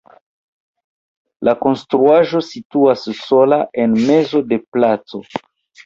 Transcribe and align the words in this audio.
La 1.49 1.53
konstruaĵo 1.67 2.43
situas 2.49 3.07
sola 3.21 3.63
en 3.87 3.97
mezo 4.11 4.47
de 4.51 4.63
placo. 4.77 5.27